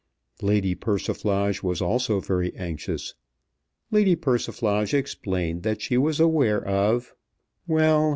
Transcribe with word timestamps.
Lady 0.41 0.73
Persiflage 0.73 1.61
was 1.61 1.79
also 1.79 2.19
very 2.19 2.51
anxious. 2.55 3.13
Lady 3.91 4.15
Persiflage 4.15 4.95
explained 4.95 5.61
that 5.61 5.79
she 5.79 5.95
was 5.95 6.19
aware 6.19 6.65
of, 6.65 7.13
Well! 7.67 8.09